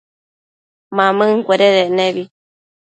[0.95, 2.23] Mamëncuededec nebi